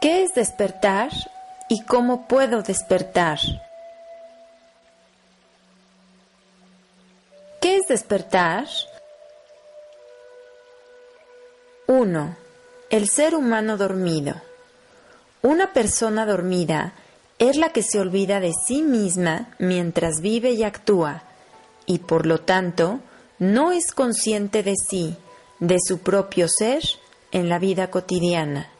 [0.00, 1.10] ¿Qué es despertar
[1.68, 3.38] y cómo puedo despertar?
[7.60, 8.66] ¿Qué es despertar?
[11.86, 12.36] 1.
[12.88, 14.40] El ser humano dormido.
[15.42, 16.94] Una persona dormida
[17.38, 21.24] es la que se olvida de sí misma mientras vive y actúa,
[21.84, 23.00] y por lo tanto
[23.38, 25.14] no es consciente de sí,
[25.58, 26.82] de su propio ser
[27.32, 28.70] en la vida cotidiana.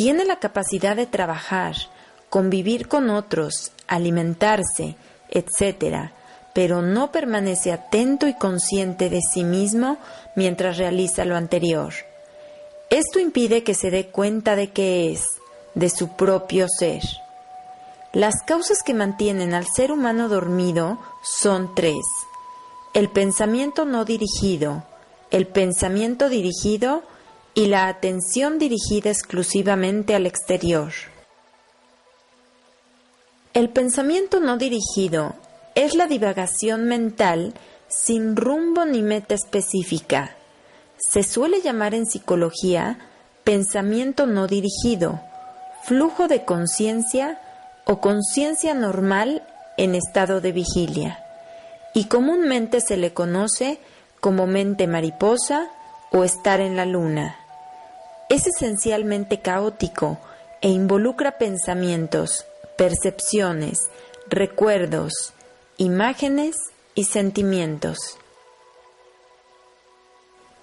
[0.00, 1.76] Tiene la capacidad de trabajar,
[2.30, 4.96] convivir con otros, alimentarse,
[5.28, 6.12] etc.,
[6.54, 9.98] pero no permanece atento y consciente de sí mismo
[10.34, 11.92] mientras realiza lo anterior.
[12.88, 15.22] Esto impide que se dé cuenta de qué es,
[15.74, 17.02] de su propio ser.
[18.14, 22.06] Las causas que mantienen al ser humano dormido son tres.
[22.94, 24.82] El pensamiento no dirigido,
[25.30, 27.02] el pensamiento dirigido
[27.60, 30.92] y la atención dirigida exclusivamente al exterior.
[33.52, 35.34] El pensamiento no dirigido
[35.74, 37.52] es la divagación mental
[37.88, 40.36] sin rumbo ni meta específica
[41.00, 42.98] se suele llamar en psicología
[43.42, 45.20] pensamiento no dirigido,
[45.82, 47.40] flujo de conciencia
[47.84, 49.42] o conciencia normal
[49.76, 51.18] en estado de vigilia,
[51.94, 53.80] y comúnmente se le conoce
[54.20, 55.68] como mente mariposa
[56.12, 57.39] o estar en la luna.
[58.30, 60.18] Es esencialmente caótico
[60.60, 62.46] e involucra pensamientos,
[62.78, 63.88] percepciones,
[64.28, 65.34] recuerdos,
[65.78, 66.54] imágenes
[66.94, 67.98] y sentimientos.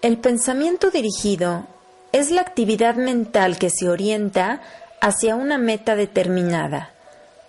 [0.02, 1.68] El pensamiento dirigido
[2.14, 4.62] es la actividad mental que se orienta
[5.02, 6.94] hacia una meta determinada,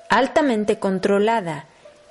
[0.09, 1.67] altamente controlada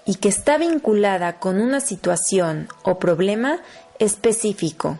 [0.05, 3.59] y que está vinculada con una situación o problema
[3.99, 4.97] específico.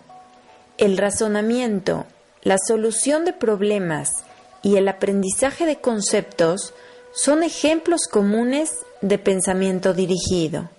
[0.78, 2.06] El razonamiento,
[2.44, 4.10] la solución de problemas
[4.62, 6.74] y el aprendizaje de conceptos
[7.14, 8.72] son ejemplos comunes
[9.02, 10.70] de pensamiento dirigido.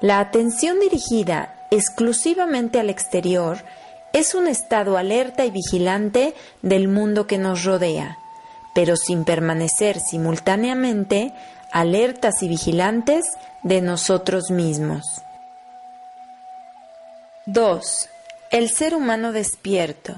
[0.00, 3.58] La atención dirigida exclusivamente al exterior
[4.12, 8.18] es un estado alerta y vigilante del mundo que nos rodea,
[8.74, 11.32] pero sin permanecer simultáneamente
[11.72, 13.24] alertas y vigilantes
[13.62, 15.22] de nosotros mismos.
[17.46, 18.08] 2.
[18.50, 20.14] El ser humano despierto.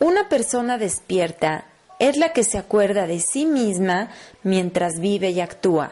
[0.00, 1.64] Una persona despierta
[1.98, 4.10] es la que se acuerda de sí misma
[4.42, 5.90] mientras vive y actúa,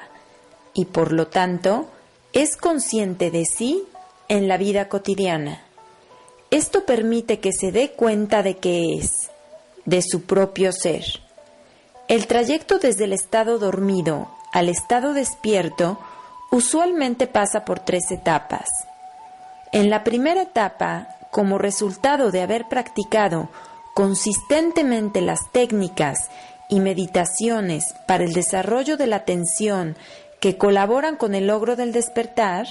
[0.75, 1.89] y por lo tanto
[2.33, 3.85] es consciente de sí
[4.29, 5.63] en la vida cotidiana.
[6.51, 9.31] Esto permite que se dé cuenta de qué es,
[9.85, 11.05] de su propio ser.
[12.07, 15.99] El trayecto desde el estado dormido al estado despierto
[16.53, 18.69] usualmente pasa por tres etapas.
[19.73, 23.49] En la primera etapa, como resultado de haber practicado
[23.97, 26.29] consistentemente las técnicas
[26.69, 29.97] y meditaciones para el desarrollo de la atención
[30.39, 32.67] que colaboran con el logro del despertar,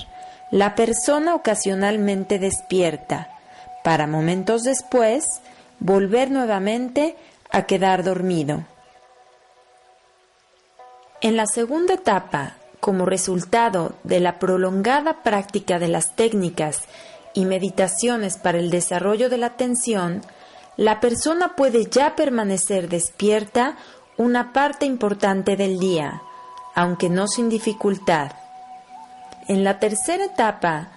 [0.52, 3.40] la persona ocasionalmente despierta,
[3.84, 5.26] para momentos después
[5.80, 7.16] volver nuevamente
[7.50, 8.64] a quedar dormido.
[11.22, 16.82] En la segunda etapa, como resultado de la prolongada práctica de las técnicas
[17.34, 20.22] y meditaciones para el desarrollo de la atención,
[20.78, 23.78] la persona puede ya permanecer despierta
[24.18, 26.22] una parte importante del día,
[26.74, 28.32] aunque no sin dificultad.
[29.48, 30.90] En la tercera etapa,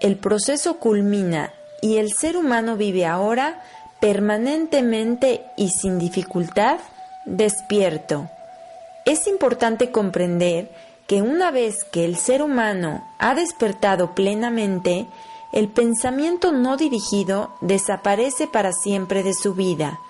[0.00, 3.62] el proceso culmina y el ser humano vive ahora
[4.00, 6.78] permanentemente y sin dificultad
[7.24, 8.28] despierto.
[9.04, 10.70] Es importante comprender
[11.06, 15.06] que una vez que el ser humano ha despertado plenamente,
[15.52, 20.00] el pensamiento no dirigido desaparece para siempre de su vida,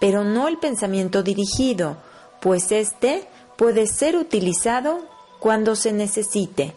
[0.00, 1.96] pero no el pensamiento dirigido,
[2.40, 3.26] pues éste
[3.56, 5.00] puede ser utilizado
[5.40, 6.74] cuando se necesite.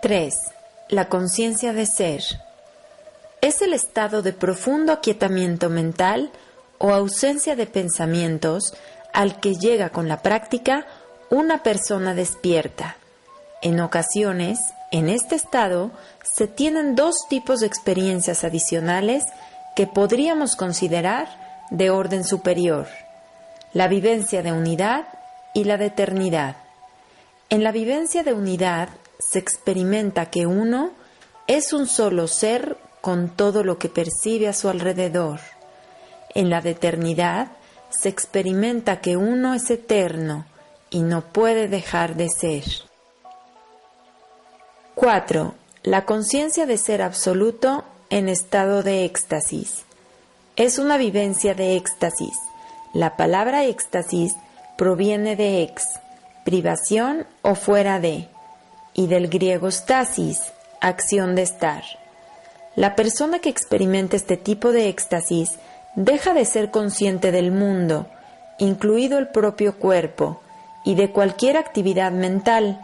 [0.00, 0.34] 3.
[0.90, 2.22] La conciencia de ser.
[3.40, 6.30] Es el estado de profundo aquietamiento mental
[6.78, 8.74] o ausencia de pensamientos
[9.12, 10.86] al que llega con la práctica
[11.30, 12.96] una persona despierta.
[13.62, 14.58] En ocasiones,
[14.94, 15.90] en este estado,
[16.22, 19.24] se tienen dos tipos de experiencias adicionales
[19.74, 22.86] que podríamos considerar de orden superior,
[23.72, 25.08] la vivencia de unidad
[25.52, 26.58] y la de eternidad.
[27.50, 28.88] En la vivencia de unidad
[29.18, 30.92] se experimenta que uno
[31.48, 35.40] es un solo ser con todo lo que percibe a su alrededor.
[36.36, 37.48] En la de eternidad
[37.90, 40.46] se experimenta que uno es eterno
[40.88, 42.62] y no puede dejar de ser.
[44.94, 45.54] 4.
[45.82, 49.82] La conciencia de ser absoluto en estado de éxtasis.
[50.54, 52.38] Es una vivencia de éxtasis,
[52.92, 54.36] La palabra éxtasis
[54.78, 55.98] proviene de ex,
[56.44, 58.28] privación o fuera de,
[58.92, 61.82] y del griego stasis, acción de estar.
[62.76, 65.58] La persona que experimenta este tipo de éxtasis
[65.96, 68.06] deja de ser consciente del mundo,
[68.58, 70.40] incluido el propio cuerpo,
[70.84, 72.80] y de cualquier actividad mental,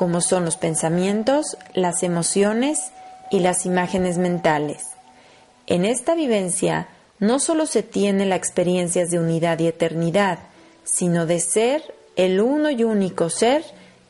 [0.00, 2.90] como son los pensamientos, las emociones
[3.30, 4.86] y las imágenes mentales.
[5.66, 6.88] En esta vivencia
[7.18, 10.38] no solo se tiene la experiencia de unidad y eternidad,
[10.84, 13.62] sino de ser el uno y único ser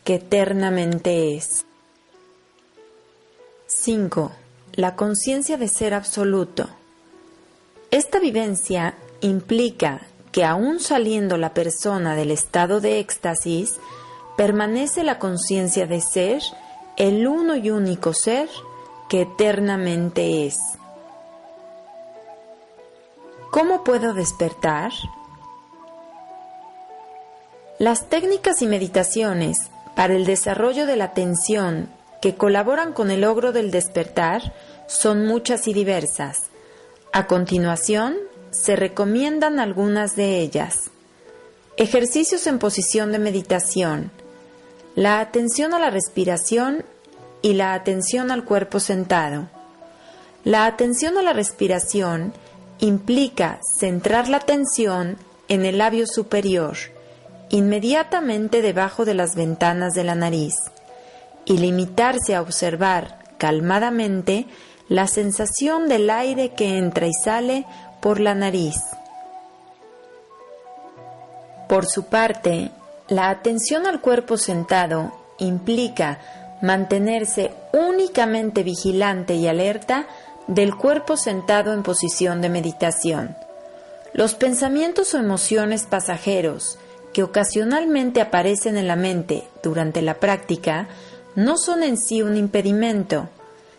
[0.04, 1.64] que eternamente es.
[3.66, 4.30] 5.
[4.74, 6.68] La conciencia de ser absoluto.
[7.90, 13.80] Esta vivencia implica que aún saliendo la persona del estado de éxtasis,
[14.36, 16.42] permanece la conciencia de ser
[16.96, 18.48] el uno y único ser
[19.08, 20.58] que eternamente es.
[23.50, 24.92] ¿Cómo puedo despertar?
[27.78, 31.88] Las técnicas y meditaciones para el desarrollo de la atención
[32.22, 34.52] que colaboran con el logro del despertar
[34.86, 36.50] son muchas y diversas.
[37.12, 38.16] A continuación,
[38.50, 40.90] se recomiendan algunas de ellas.
[41.76, 44.12] Ejercicios en posición de meditación,
[44.94, 46.84] la atención a la respiración
[47.42, 49.48] y la atención al cuerpo sentado.
[50.44, 52.32] La atención a la respiración
[52.78, 55.16] implica centrar la atención
[55.48, 56.76] en el labio superior,
[57.50, 60.54] inmediatamente debajo de las ventanas de la nariz,
[61.44, 64.46] y limitarse a observar calmadamente
[64.88, 67.64] la sensación del aire que entra y sale
[68.00, 68.76] por la nariz.
[71.68, 72.70] Por su parte,
[73.10, 76.20] la atención al cuerpo sentado implica
[76.62, 80.06] mantenerse únicamente vigilante y alerta
[80.46, 83.36] del cuerpo sentado en posición de meditación.
[84.12, 86.78] Los pensamientos o emociones pasajeros
[87.12, 90.86] que ocasionalmente aparecen en la mente durante la práctica
[91.34, 93.28] no son en sí un impedimento.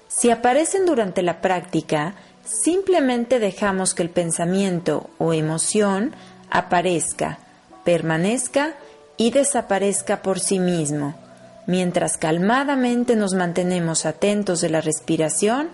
[0.09, 6.13] Si aparecen durante la práctica, simplemente dejamos que el pensamiento o emoción
[6.49, 7.39] aparezca,
[7.85, 8.75] permanezca
[9.21, 11.13] y desaparezca por sí mismo,
[11.67, 15.69] mientras calmadamente nos mantenemos atentos de la respiración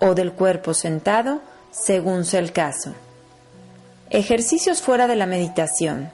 [0.00, 2.92] o del cuerpo sentado, según sea el caso.
[4.10, 6.10] Ejercicios fuera de la meditación.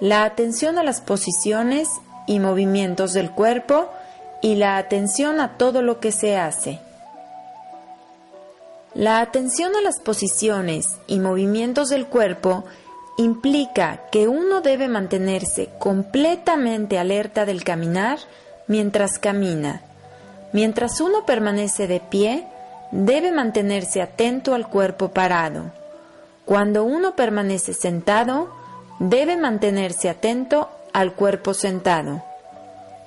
[0.00, 1.90] La atención a las posiciones
[2.26, 3.90] y movimientos del cuerpo
[4.40, 6.80] y la atención a todo lo que se hace.
[8.94, 12.64] La atención a las posiciones y movimientos del cuerpo
[13.20, 18.18] implica que uno debe mantenerse completamente alerta del caminar
[18.66, 19.82] mientras camina.
[20.52, 22.46] Mientras uno permanece de pie,
[22.90, 25.70] debe mantenerse atento al cuerpo parado.
[26.44, 28.50] Cuando uno permanece sentado,
[28.98, 32.22] debe mantenerse atento al cuerpo sentado.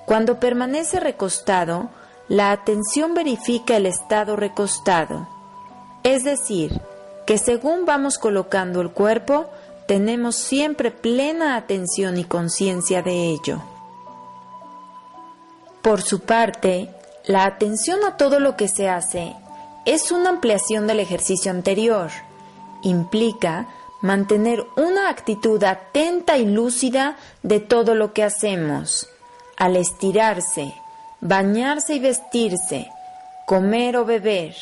[0.06, 1.90] Cuando permanece recostado,
[2.28, 5.28] la atención verifica el estado recostado.
[6.02, 6.80] Es decir,
[7.26, 9.50] que según vamos colocando el cuerpo,
[9.86, 13.62] tenemos siempre plena atención y conciencia de ello.
[15.82, 16.88] Por su parte,
[17.26, 19.34] la atención a todo lo que se hace
[19.84, 22.10] es una ampliación del ejercicio anterior.
[22.82, 23.68] Implica
[24.00, 29.08] mantener una actitud atenta y lúcida de todo lo que hacemos.
[29.56, 30.74] Al estirarse,
[31.20, 32.88] bañarse y vestirse,
[33.46, 34.54] comer o beber,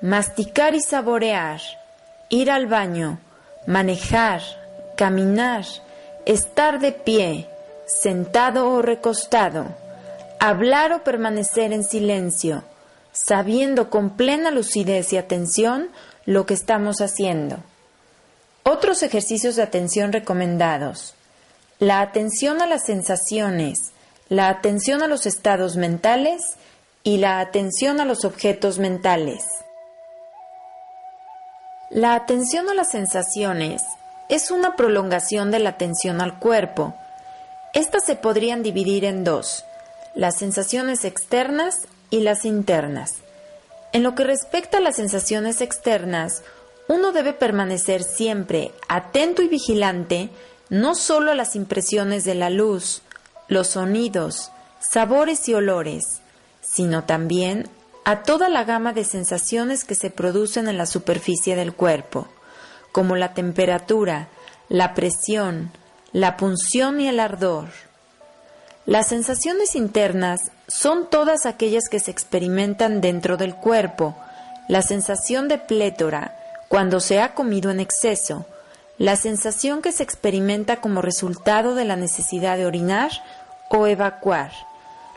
[0.00, 1.60] masticar y saborear,
[2.28, 3.18] ir al baño,
[3.66, 4.42] manejar,
[4.96, 5.64] caminar,
[6.26, 7.48] estar de pie,
[7.86, 9.66] sentado o recostado,
[10.38, 12.64] hablar o permanecer en silencio,
[13.12, 15.90] sabiendo con plena lucidez y atención
[16.24, 17.58] lo que estamos haciendo.
[18.64, 21.14] Otros ejercicios de atención recomendados.
[21.78, 23.92] La atención a las sensaciones,
[24.28, 26.40] la atención a los estados mentales
[27.02, 29.44] y la atención a los objetos mentales.
[31.94, 33.82] La atención a las sensaciones
[34.30, 36.94] es una prolongación de la atención al cuerpo.
[37.74, 39.66] Estas se podrían dividir en dos,
[40.14, 43.16] las sensaciones externas y las internas.
[43.92, 46.42] En lo que respecta a las sensaciones externas,
[46.88, 50.30] uno debe permanecer siempre atento y vigilante
[50.70, 53.02] no solo a las impresiones de la luz,
[53.48, 56.22] los sonidos, sabores y olores,
[56.62, 57.68] sino también
[58.04, 62.26] a toda la gama de sensaciones que se producen en la superficie del cuerpo,
[62.90, 64.28] como la temperatura,
[64.68, 65.70] la presión,
[66.12, 67.68] la punción y el ardor.
[68.84, 74.16] Las sensaciones internas son todas aquellas que se experimentan dentro del cuerpo,
[74.68, 76.36] la sensación de plétora
[76.68, 78.46] cuando se ha comido en exceso,
[78.98, 83.10] la sensación que se experimenta como resultado de la necesidad de orinar
[83.68, 84.52] o evacuar,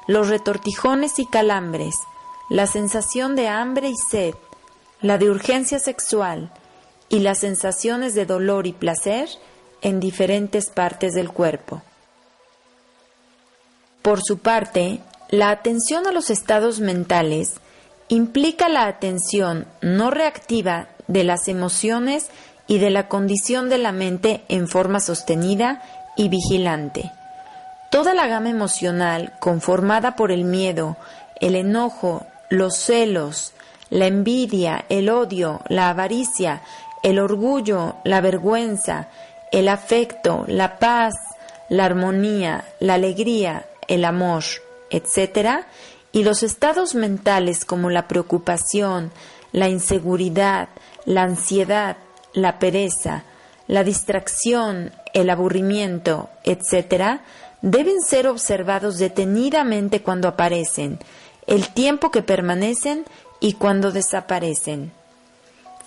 [0.07, 1.95] los retortijones y calambres,
[2.49, 4.35] la sensación de hambre y sed,
[5.01, 6.51] la de urgencia sexual
[7.09, 9.29] y las sensaciones de dolor y placer
[9.81, 11.81] en diferentes partes del cuerpo.
[14.01, 14.99] Por su parte,
[15.29, 17.55] la atención a los estados mentales
[18.07, 22.29] implica la atención no reactiva de las emociones
[22.67, 25.81] y de la condición de la mente en forma sostenida
[26.15, 27.11] y vigilante.
[27.91, 30.97] Toda la gama emocional conformada por el miedo,
[31.39, 33.53] el enojo, los celos,
[33.89, 36.61] la envidia, el odio, la avaricia,
[37.03, 39.09] el orgullo, la vergüenza,
[39.51, 41.13] el afecto, la paz,
[41.69, 44.43] la armonía, la alegría, el amor,
[44.89, 45.65] etc.,
[46.11, 49.11] y los estados mentales como la preocupación,
[49.51, 50.69] la inseguridad,
[51.05, 51.97] la ansiedad,
[52.33, 53.23] la pereza,
[53.67, 57.19] la distracción, el aburrimiento, etc.,
[57.61, 60.99] deben ser observados detenidamente cuando aparecen,
[61.47, 63.05] el tiempo que permanecen
[63.39, 64.91] y cuando desaparecen.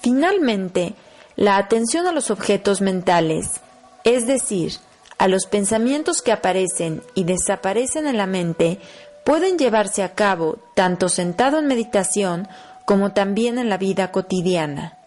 [0.01, 0.95] Finalmente,
[1.37, 3.61] la atención a los objetos mentales,
[4.05, 4.75] es decir,
[5.19, 8.79] a los pensamientos que aparecen y desaparecen en la mente,
[9.25, 12.49] pueden llevarse a cabo tanto sentado en meditación
[12.85, 14.98] como también en la vida cotidiana.